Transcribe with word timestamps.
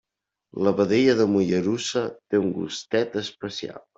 La 0.67 0.71
vedella 0.79 1.15
de 1.19 1.27
Mollerussa 1.33 2.03
té 2.31 2.41
un 2.47 2.49
gustet 2.57 3.21
especial. 3.25 3.87